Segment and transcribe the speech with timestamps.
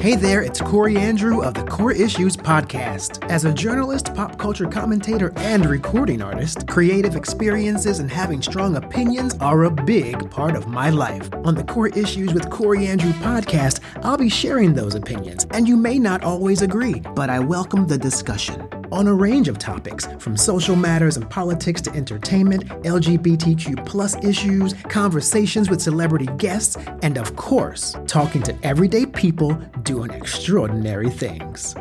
[0.00, 3.22] Hey there, it's Corey Andrew of the Core Issues Podcast.
[3.30, 9.36] As a journalist, pop culture commentator, and recording artist, creative experiences and having strong opinions
[9.42, 11.28] are a big part of my life.
[11.44, 15.76] On the Core Issues with Corey Andrew podcast, I'll be sharing those opinions, and you
[15.76, 20.36] may not always agree, but I welcome the discussion on a range of topics from
[20.36, 27.36] social matters and politics to entertainment, LGBTQ plus issues, conversations with celebrity guests, and of
[27.36, 31.74] course, talking to everyday people doing extraordinary things.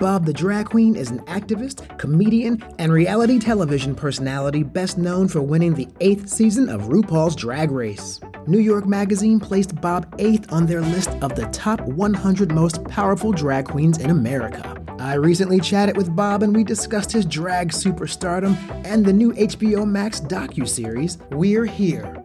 [0.00, 5.42] Bob the Drag Queen is an activist, comedian, and reality television personality best known for
[5.42, 8.18] winning the eighth season of RuPaul's Drag Race.
[8.46, 13.30] New York Magazine placed Bob eighth on their list of the top 100 most powerful
[13.30, 14.79] drag queens in America.
[15.00, 18.54] I recently chatted with Bob and we discussed his drag superstardom
[18.84, 22.22] and the new HBO Max docu-series We're Here.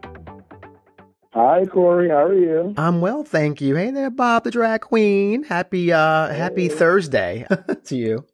[1.32, 2.74] Hi Corey, how are you?
[2.76, 3.76] I'm well, thank you.
[3.76, 5.42] Hey there, Bob the drag queen.
[5.44, 7.46] Happy uh happy Thursday
[7.84, 8.26] to you.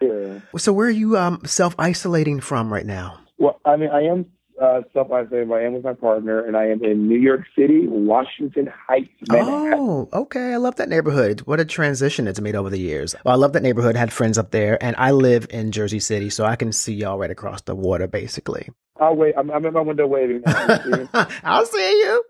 [0.00, 0.38] Yeah.
[0.56, 3.18] So where are you um self-isolating from right now?
[3.36, 4.26] Well, I mean, I am
[4.60, 5.50] uh, self-isolated.
[5.52, 9.10] I am with my partner, and I am in New York City, Washington Heights.
[9.28, 9.78] Manhattan.
[9.78, 10.52] Oh, okay.
[10.52, 11.40] I love that neighborhood.
[11.40, 13.14] What a transition it's made over the years.
[13.24, 13.96] Well, I love that neighborhood.
[13.96, 17.18] Had friends up there, and I live in Jersey City, so I can see y'all
[17.18, 18.68] right across the water, basically.
[19.00, 19.34] I'll wait.
[19.36, 20.42] I'm, I'm at my window waving.
[20.46, 22.24] I'll see you.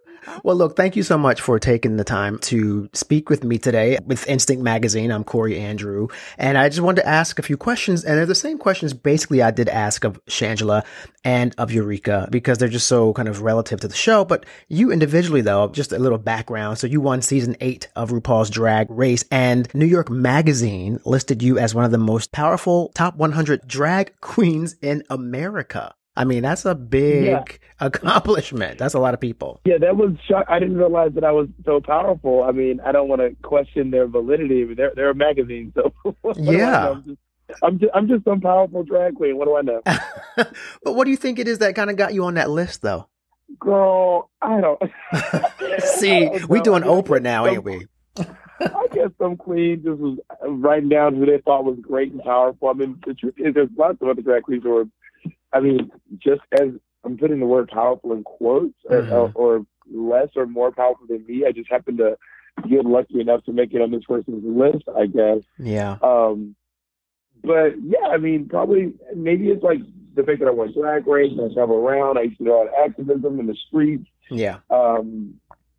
[0.45, 3.99] Well, look, thank you so much for taking the time to speak with me today
[4.05, 5.11] with Instinct Magazine.
[5.11, 8.35] I'm Corey Andrew, and I just wanted to ask a few questions, and they're the
[8.35, 10.85] same questions basically I did ask of Shangela
[11.25, 14.25] and of Eureka because they're just so kind of relative to the show.
[14.25, 16.79] But you individually, though, just a little background.
[16.79, 21.59] So you won season eight of RuPaul's Drag Race, and New York Magazine listed you
[21.59, 25.95] as one of the most powerful top 100 drag queens in America.
[26.19, 27.43] I mean, that's a big Yeah.
[27.81, 28.77] accomplishment.
[28.79, 29.61] That's a lot of people.
[29.65, 30.45] yeah, that was shock.
[30.49, 32.43] I didn't realize that I was so powerful.
[32.43, 34.65] I mean, I don't want to question their validity.
[34.65, 36.97] but They're they're a magazine, so what do I Yeah.
[37.63, 39.39] I'm just, I'm just some powerful drag queen.
[39.39, 39.81] What do I know,
[40.37, 42.83] but what do you think it is that kind of got you on that list,
[42.83, 43.07] though?
[43.59, 44.29] girl?
[44.43, 44.81] I don't.
[45.81, 47.87] See, I don't we doing Oprah now, some- ain't we?
[48.61, 52.21] I guess some queen just was uh, writing down who they thought was great and
[52.23, 52.69] powerful.
[52.69, 54.85] I mean, the truth is, there's lots of other drag queens who are,
[55.53, 56.69] I mean, just as
[57.05, 59.33] I'm putting the word powerful in quotes, or, Mhm.
[59.35, 61.45] or less or more powerful than me.
[61.47, 62.17] I just happened to
[62.69, 65.39] get lucky enough to make it on this person's list, I guess.
[65.59, 65.97] Yeah.
[66.03, 66.55] Um,
[67.43, 69.79] but yeah, I mean, probably maybe it's like
[70.15, 72.19] the fact that I went drag race and I travel around.
[72.19, 74.59] I used to do a lot of activism in the streets Yeah.
[74.71, 75.35] um,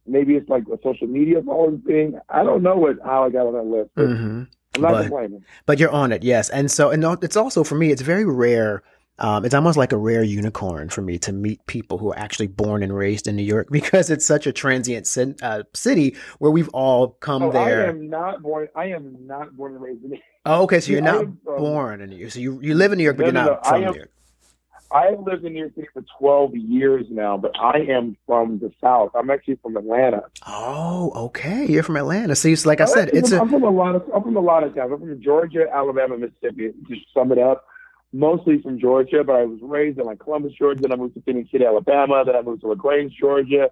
[0.07, 2.17] maybe it's like a social media following thing.
[2.29, 3.91] I don't know what how I got on that list.
[3.95, 4.43] But hmm
[4.75, 5.43] I'm not But- complaining.
[5.65, 6.49] But you're on it, yes.
[6.49, 8.81] And so, and it's also for me, it's very rare.
[9.19, 12.47] Um, it's almost like a rare unicorn for me to meet people who are actually
[12.47, 16.51] born and raised in New York because it's such a transient cin- uh, city where
[16.51, 17.87] we've all come Oh, I there.
[17.89, 18.67] am not born.
[18.75, 20.09] I am not born and raised in.
[20.11, 20.23] New York.
[20.45, 20.79] Oh, okay.
[20.79, 22.31] So you're not am born in New York.
[22.31, 23.59] So you you live in New York, but No, you're not no.
[23.63, 24.11] I from am- New York.
[24.91, 28.57] I have lived in New York City for 12 years now, but I am from
[28.57, 29.11] the South.
[29.13, 30.23] I'm actually from Atlanta.
[30.47, 31.67] Oh, okay.
[31.67, 32.35] You're from Atlanta.
[32.35, 34.23] So, it's like I said, I'm it's from, a I'm from a lot of I'm
[34.23, 34.91] from a lot of towns.
[34.91, 36.71] I'm from Georgia, Alabama, Mississippi.
[36.89, 37.65] Just sum it up.
[38.11, 40.81] Mostly from Georgia, but I was raised in like Columbus, Georgia.
[40.81, 42.23] Then I moved to Phenix City, Alabama.
[42.25, 43.69] Then I moved to LaGrange, Georgia.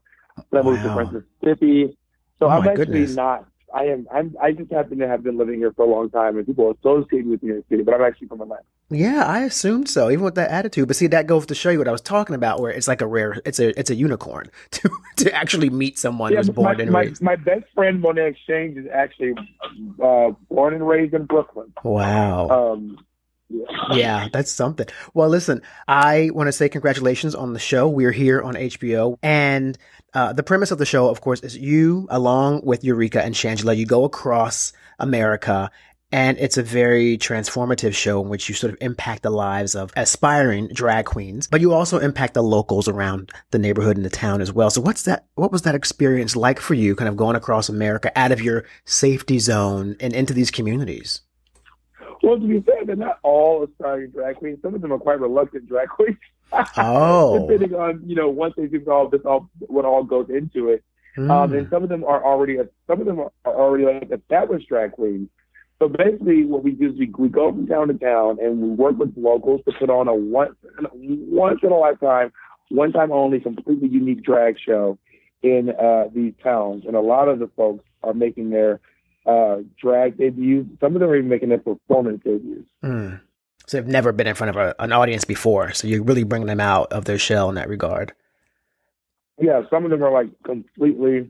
[0.52, 0.96] Then I moved Wow.
[0.96, 1.98] to Prince, Mississippi.
[2.38, 3.16] So Oh, I'm actually goodness.
[3.16, 3.46] not.
[3.74, 4.08] I am.
[4.14, 4.36] I'm.
[4.42, 7.26] I just happen to have been living here for a long time, and people associate
[7.26, 7.82] me with New York City.
[7.84, 8.62] But I'm actually from Atlanta.
[8.90, 10.88] Yeah, I assumed so, even with that attitude.
[10.88, 13.02] But see, that goes to show you what I was talking about, where it's like
[13.02, 16.78] a rare, it's a, it's a unicorn to to actually meet someone Yeah, who's born
[16.78, 17.22] my, and my, raised.
[17.22, 19.34] my best friend Monét X Change is actually
[20.02, 21.74] uh, born and raised in Brooklyn.
[21.84, 22.48] Wow.
[22.50, 22.98] Um,
[23.92, 24.28] yeah.
[24.32, 24.88] that's something.
[25.14, 27.88] Well, listen, I want to say congratulations on the show.
[27.88, 29.78] We're here on HBO, and
[30.14, 33.76] uh, the premise of the show, of course, is you, along with Eureka and Shangela,
[33.76, 35.72] you go across America.
[36.10, 39.92] And it's a very transformative show in which you sort of impact the lives of
[39.98, 44.40] aspiring drag queens, but you also impact the locals around the neighborhood and the town
[44.40, 44.70] as well.
[44.70, 48.10] So what's that, what was that experience like for you kind of going across America
[48.18, 51.22] out of your safety zone and into these communities?
[52.24, 54.60] Well, to be fair, they're not all aspiring drag queens.
[54.62, 56.18] Some of them are quite reluctant drag queens.
[56.78, 57.48] Oh.
[57.48, 60.84] depending on you know once they think all this all what all goes into it.
[61.18, 61.58] Um, Mm.
[61.58, 65.30] and some of them are already some of them are already like established drag queens.
[65.80, 68.70] So basically, what we do is we, we go from town to town and we
[68.70, 70.56] work with locals to put on a once
[70.94, 72.32] once in a lifetime,
[72.70, 74.98] one time only, completely unique drag show
[75.44, 76.84] in uh, these towns.
[76.86, 78.80] And a lot of the folks are making their
[79.28, 80.70] uh, drag debuts.
[80.80, 82.70] Some of them are even making their performance debuts.
[82.84, 83.22] Mm.
[83.68, 85.74] So they've never been in front of a, an audience before.
[85.74, 88.14] So you're really bringing them out of their shell in that regard.
[89.40, 91.28] Yeah, some of them are like completely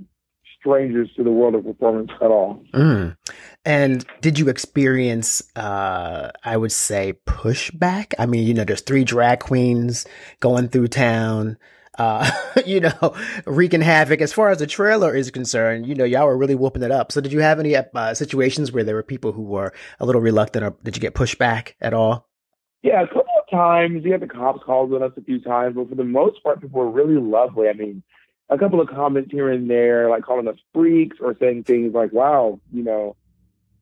[0.60, 2.64] strangers to the world of performance at all.
[2.74, 3.18] Mm.
[3.66, 8.14] And did you experience, uh, I would say, pushback?
[8.18, 10.06] I mean, you know, there's three drag queens
[10.40, 11.58] going through town,
[11.98, 12.30] uh,
[12.66, 13.16] you know,
[13.46, 14.22] wreaking havoc.
[14.22, 17.12] As far as the trailer is concerned, you know, y'all were really whooping it up.
[17.12, 20.22] So did you have any uh, situations where there were people who were a little
[20.22, 22.28] reluctant or did you get pushed back at all?
[22.84, 24.04] Yeah, a couple of times.
[24.04, 26.62] We had the cops called on us a few times, but for the most part,
[26.62, 27.68] people were really lovely.
[27.68, 28.04] I mean,
[28.50, 32.14] a couple of comments here and there, like calling us freaks or saying things like,
[32.14, 33.16] wow, you know,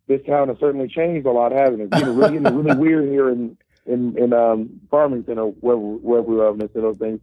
[0.08, 1.90] this town has certainly changed a lot, hasn't it?
[1.92, 6.28] It's getting really, getting really weird here in in in um, Farmington or wherever wherever
[6.28, 7.20] we are and those things.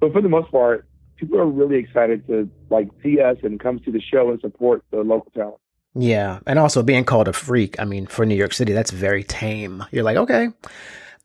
[0.00, 3.78] But for the most part, people are really excited to like see us and come
[3.80, 5.60] to the show and support the local talent.
[5.94, 7.80] Yeah, and also being called a freak.
[7.80, 9.84] I mean, for New York City, that's very tame.
[9.90, 10.48] You're like, okay.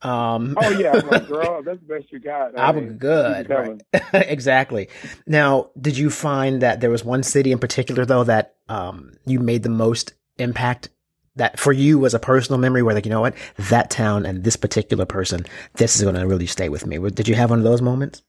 [0.00, 2.58] Um, oh yeah, I'm like, girl, that's the best you got.
[2.58, 3.48] I am good.
[3.48, 3.80] Right.
[4.14, 4.88] exactly.
[5.26, 9.38] Now, did you find that there was one city in particular though that um, you
[9.38, 10.88] made the most impact
[11.36, 14.42] that for you was a personal memory where like, you know what, that town and
[14.42, 16.98] this particular person, this is going to really stay with me.
[17.10, 18.22] Did you have one of those moments?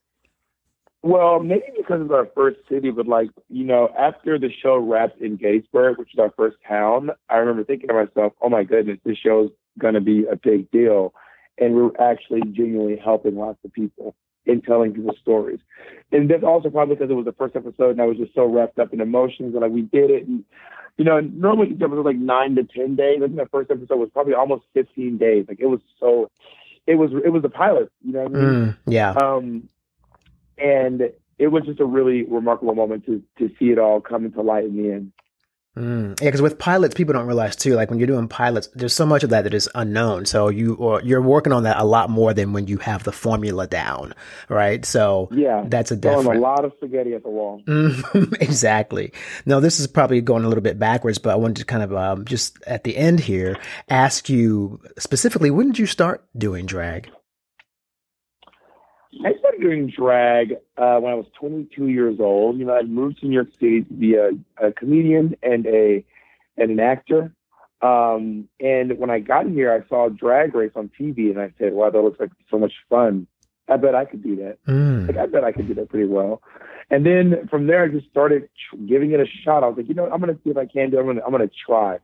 [1.04, 5.20] Well, maybe because it's our first city, but like, you know, after the show wrapped
[5.20, 8.98] in Gettysburg, which is our first town, I remember thinking to myself, oh my goodness,
[9.04, 11.12] this show's going to be a big deal.
[11.58, 14.16] And we're actually genuinely helping lots of people
[14.46, 15.58] and telling people stories.
[16.10, 18.46] And that's also probably because it was the first episode and I was just so
[18.46, 20.26] wrapped up in emotions and like we did it.
[20.26, 20.42] And
[20.96, 23.20] you know, normally each episode was like nine to ten days.
[23.22, 25.44] I think the first episode was probably almost fifteen days.
[25.48, 26.30] Like it was so,
[26.86, 27.92] it was it was a pilot.
[28.02, 28.44] You know what I mean?
[28.44, 29.10] Mm, yeah.
[29.10, 29.68] Um,
[30.58, 31.02] and
[31.38, 34.64] it was just a really remarkable moment to to see it all come into light
[34.64, 35.12] in the end.
[35.76, 36.20] Mm.
[36.20, 37.74] Yeah, because with pilots, people don't realize too.
[37.74, 40.24] Like when you're doing pilots, there's so much of that that is unknown.
[40.24, 43.10] So you or you're working on that a lot more than when you have the
[43.10, 44.14] formula down,
[44.48, 44.84] right?
[44.84, 46.38] So yeah, that's a different.
[46.38, 47.60] a lot of spaghetti at the wall.
[48.40, 49.12] exactly.
[49.46, 51.92] Now this is probably going a little bit backwards, but I wanted to kind of
[51.92, 53.56] um, just at the end here
[53.88, 57.10] ask you specifically, when did you start doing drag?
[59.24, 62.58] I started doing drag uh, when I was 22 years old.
[62.58, 66.04] You know, I moved to New York City to be a, a comedian and a
[66.56, 67.32] and an actor.
[67.82, 71.74] Um, and when I got here, I saw Drag Race on TV, and I said,
[71.74, 73.26] "Wow, that looks like so much fun.
[73.68, 74.58] I bet I could do that.
[74.66, 75.08] Mm.
[75.08, 76.42] Like, I bet I could do that pretty well."
[76.90, 78.48] And then from there, I just started
[78.86, 79.64] giving it a shot.
[79.64, 80.96] I was like, you know, I'm gonna see if I can do.
[80.96, 81.00] It.
[81.00, 81.98] I'm gonna I'm gonna try.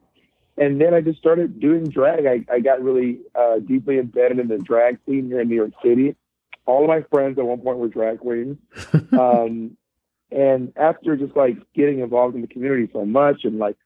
[0.57, 2.27] And then I just started doing drag.
[2.27, 5.73] I, I got really uh, deeply embedded in the drag scene here in New York
[5.83, 6.17] City
[6.71, 8.57] all of my friends at one point were drag queens.
[9.13, 9.77] um,
[10.31, 13.77] and after just like getting involved in the community so much and like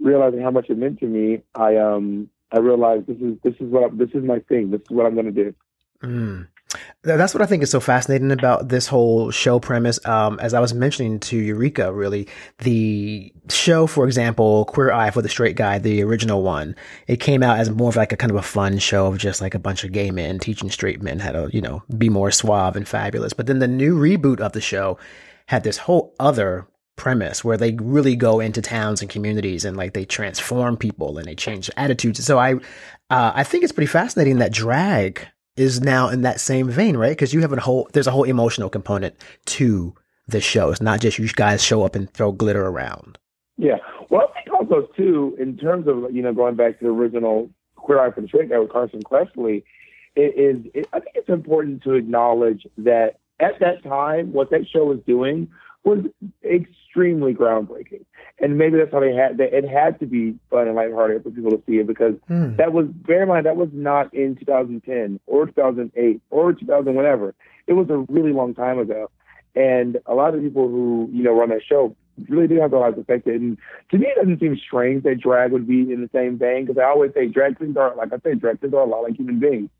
[0.00, 3.70] realizing how much it meant to me, I um I realized this is this is
[3.70, 4.70] what I, this is my thing.
[4.70, 5.54] This is what I'm going to do.
[6.02, 6.48] Mm.
[7.02, 10.04] That's what I think is so fascinating about this whole show premise.
[10.06, 12.28] Um, as I was mentioning to Eureka, really,
[12.58, 16.76] the show, for example, Queer Eye for the Straight Guy, the original one,
[17.08, 19.40] it came out as more of like a kind of a fun show of just
[19.40, 22.30] like a bunch of gay men teaching straight men how to, you know, be more
[22.30, 23.32] suave and fabulous.
[23.32, 24.98] But then the new reboot of the show
[25.46, 29.92] had this whole other premise where they really go into towns and communities and like
[29.92, 32.24] they transform people and they change attitudes.
[32.24, 32.54] So I,
[33.10, 37.10] uh, I think it's pretty fascinating that drag is now in that same vein, right?
[37.10, 39.14] Because you have a whole, there's a whole emotional component
[39.46, 39.94] to
[40.26, 40.70] the show.
[40.70, 43.18] It's not just you guys show up and throw glitter around.
[43.56, 43.76] Yeah.
[44.08, 47.50] Well, I think also too, in terms of you know going back to the original
[47.76, 49.62] Queer Eye for the Straight Guy with Carson Kressley,
[50.16, 50.70] it is.
[50.74, 55.00] It, I think it's important to acknowledge that at that time, what that show was
[55.06, 55.48] doing
[55.84, 56.00] was
[56.44, 58.04] extremely groundbreaking.
[58.40, 61.30] And maybe that's how they had that it had to be fun and lighthearted for
[61.30, 62.56] people to see it because mm.
[62.56, 67.34] that was bear in mind that was not in 2010 or 2008 or 2000 whatever.
[67.66, 69.10] It was a really long time ago,
[69.54, 71.94] and a lot of people who you know run that show
[72.28, 73.40] really do have their lives affected.
[73.40, 73.58] And
[73.90, 76.78] to me, it doesn't seem strange that drag would be in the same vein because
[76.78, 79.16] I always say drag queens are like I say drag queens are a lot like
[79.16, 79.70] human beings.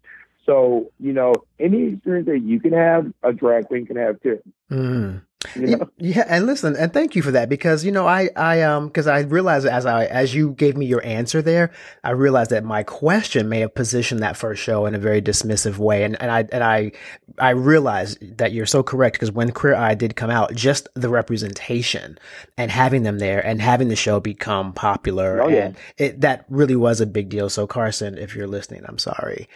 [0.45, 4.41] So, you know, any experience that you can have, a drag queen can have too.
[4.71, 5.23] Mm.
[5.55, 5.91] You know?
[5.99, 9.07] Yeah, and listen, and thank you for that because you know I I um because
[9.07, 11.71] I realized as I as you gave me your answer there,
[12.05, 15.79] I realized that my question may have positioned that first show in a very dismissive
[15.79, 16.93] way, and and I and I
[17.39, 21.09] I realized that you're so correct because when Queer Eye did come out, just the
[21.09, 22.19] representation
[22.57, 25.67] and having them there and having the show become popular, oh, yeah.
[25.67, 27.49] and it that really was a big deal.
[27.49, 29.49] So Carson, if you're listening, I'm sorry.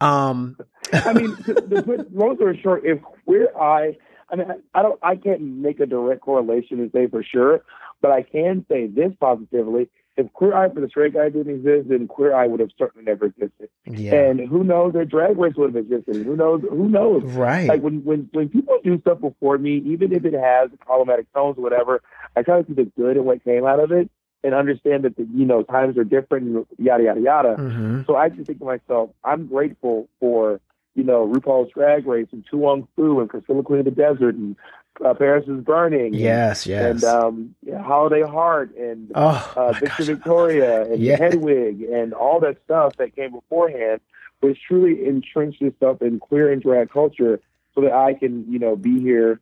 [0.00, 0.56] Um,
[0.92, 3.96] I mean, to, to put long story short, if Queer Eye
[4.32, 7.62] I mean, I don't, I can't make a direct correlation and say for sure,
[8.00, 11.90] but I can say this positively: if Queer Eye for the Straight Guy didn't exist,
[11.90, 13.68] then Queer Eye would have certainly never existed.
[13.86, 14.14] Yeah.
[14.14, 16.24] And who knows, their Drag Race would have existed.
[16.24, 16.62] Who knows?
[16.62, 17.24] Who knows?
[17.24, 17.68] Right.
[17.68, 21.58] Like when when when people do stuff before me, even if it has problematic tones
[21.58, 22.02] or whatever,
[22.34, 24.10] I try to see the good and what came out of it.
[24.44, 27.56] and understand that the, you know times are different, yada yada yada.
[27.58, 28.02] Mm-hmm.
[28.06, 30.60] So I just think to myself, I'm grateful for
[30.94, 34.56] you know RuPaul's Drag Race and Wong Foo and Priscilla Queen of the Desert and
[35.04, 36.12] uh, Paris is Burning.
[36.12, 37.02] Yes, yes.
[37.02, 40.06] And um, Holiday Heart and oh, uh, Victor gosh.
[40.06, 41.16] Victoria and Yeah.
[41.16, 44.00] Hedwig and all that stuff that came beforehand,
[44.40, 47.40] which truly entrenched itself in queer and drag culture
[47.74, 49.40] so that I can, you know, be here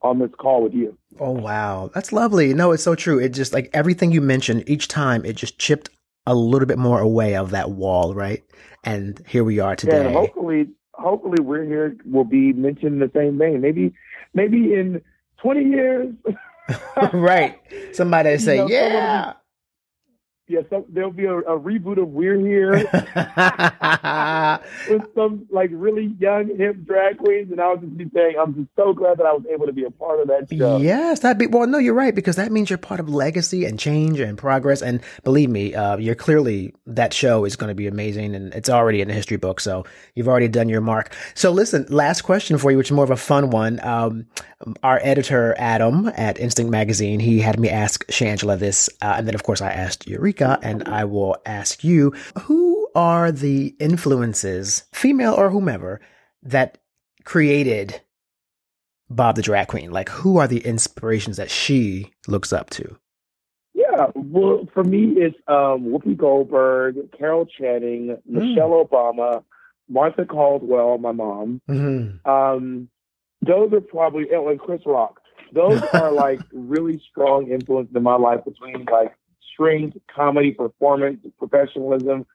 [0.00, 0.96] on this call with you.
[1.18, 2.54] Oh wow, that's lovely.
[2.54, 3.18] No, it's so true.
[3.18, 5.88] It just like everything you mentioned each time, it just chipped
[6.26, 8.44] a little bit more away of that wall, right?
[8.84, 10.04] And here we are Yeah, today.
[10.06, 11.96] and hopefully, hopefully we're here.
[12.04, 13.60] We'll be mentioned in the same vein.
[13.60, 13.94] Maybe,
[14.32, 15.02] maybe in
[15.38, 16.14] 20 years,
[17.12, 17.58] right?
[17.92, 19.34] Somebody You say, know, someone
[20.48, 20.60] yeah.
[20.60, 22.72] yeah, so there'll be a, a reboot of We're Here.
[24.88, 28.68] with some like really young hip drag queens, and I'll just be saying I'm just
[28.76, 30.78] so glad that I was able to be a part of that show.
[30.78, 31.66] Yes, that be well.
[31.66, 34.82] No, you're right because that means you're part of legacy and change and progress.
[34.82, 38.70] And believe me, uh, you're clearly that show is going to be amazing, and it's
[38.70, 39.60] already in the history book.
[39.60, 39.84] So
[40.14, 41.14] you've already done your mark.
[41.34, 43.80] So listen, last question for you, which is more of a fun one.
[43.82, 44.26] Um,
[44.82, 49.34] our editor Adam at Instinct Magazine, he had me ask Shangela this, uh, and then
[49.34, 52.12] of course I asked Eureka, and I will ask you:
[52.42, 56.00] Who are the influences, female or whomever,
[56.42, 56.78] that
[57.24, 58.00] created
[59.10, 59.90] Bob the Drag Queen?
[59.90, 62.96] Like, who are the inspirations that she looks up to?
[63.74, 69.42] Yeah, well, for me, it's um, Whoopi Goldberg, Carol Channing, Michelle Obama,
[69.88, 71.60] Martha Caldwell, my mom.
[71.68, 72.28] Mm-hmm.
[72.28, 72.88] Um,
[73.42, 75.20] those are probably and Chris Rock.
[75.52, 79.14] Those are like really strong influences in my life between like
[79.54, 82.26] strength, comedy, performance, professionalism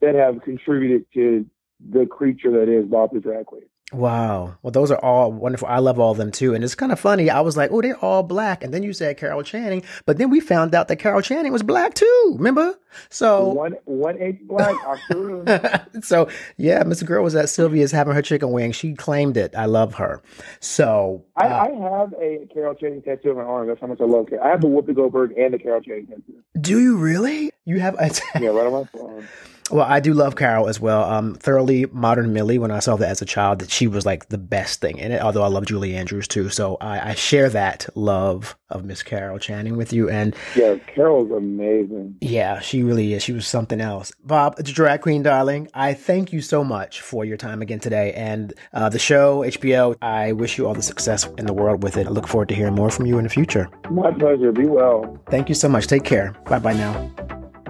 [0.00, 1.46] that have contributed to
[1.90, 3.62] the creature that is Bob the Drag Queen.
[3.94, 4.56] Wow.
[4.62, 5.68] Well, those are all wonderful.
[5.68, 6.54] I love all of them too.
[6.54, 7.30] And it's kind of funny.
[7.30, 8.62] I was like, oh, they're all black.
[8.64, 11.62] And then you said Carol Channing, but then we found out that Carol Channing was
[11.62, 12.34] black too.
[12.36, 12.74] Remember?
[13.10, 14.76] So, One one eighth black,
[16.02, 17.04] so yeah, Mr.
[17.04, 18.70] Girl was at Sylvia's having her chicken wing.
[18.70, 19.52] She claimed it.
[19.56, 20.22] I love her.
[20.60, 21.70] So, I, uh, I
[22.00, 23.66] have a Carol Channing tattoo on my arm.
[23.66, 24.44] That's how much I love Carol.
[24.44, 26.34] I have the Whoopi Goldberg and the Carol Channing tattoo.
[26.60, 27.50] do you really?
[27.64, 28.10] You have a
[28.40, 29.26] Yeah, right on my phone.
[29.70, 31.04] Well, I do love Carol as well.
[31.04, 32.58] Um, thoroughly modern Millie.
[32.58, 35.10] When I saw that as a child, that she was like the best thing in
[35.10, 35.22] it.
[35.22, 39.38] Although I love Julie Andrews too, so I, I share that love of Miss Carol
[39.38, 40.10] Channing with you.
[40.10, 42.16] And Yeah, Carol's amazing.
[42.20, 43.22] yeah, she really is.
[43.22, 44.12] She was something else.
[44.22, 45.68] Bob, the drag queen, darling.
[45.72, 49.96] I thank you so much for your time again today, and uh, the show HBO.
[50.02, 52.06] I wish you all the success in the world with it.
[52.06, 53.68] I look forward to hearing more from you in the future.
[53.90, 54.52] My pleasure.
[54.52, 55.18] Be well.
[55.30, 55.86] Thank you so much.
[55.86, 56.34] Take care.
[56.46, 57.23] Bye bye now.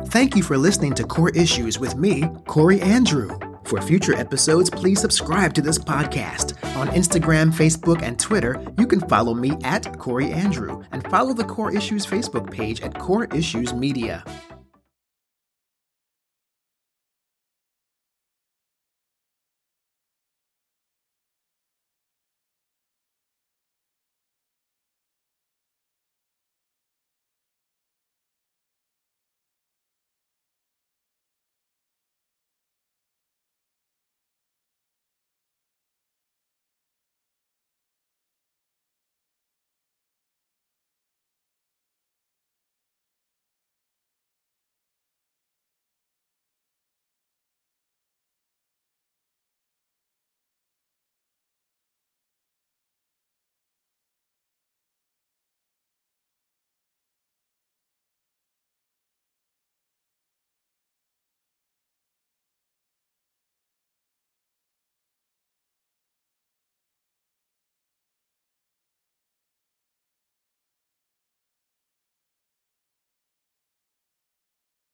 [0.07, 3.37] Thank you for listening to Core Issues with me, Corey Andrew.
[3.65, 6.55] For future episodes, please subscribe to this podcast.
[6.77, 11.45] On Instagram, Facebook, and Twitter, you can follow me at Corey Andrew and follow the
[11.45, 14.23] Core Issues Facebook page at Core Issues Media.